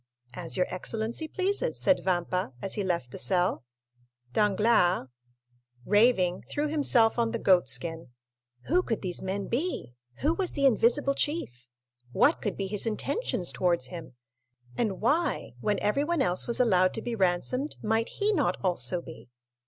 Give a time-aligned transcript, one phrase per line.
[0.33, 3.63] "As your excellency pleases," said Vampa, as he left the cell.
[4.33, 5.09] Danglars,
[5.85, 8.09] raving, threw himself on the goat skin.
[8.63, 9.93] Who could these men be?
[10.21, 11.67] Who was the invisible chief?
[12.13, 14.15] What could be his intentions towards him?
[14.75, 19.29] And why, when everyone else was allowed to be ransomed, might he not also be?